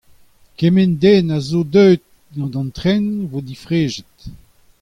[0.57, 2.01] Kement den a zo deuet
[2.35, 4.17] gant an tren a vo difrejet.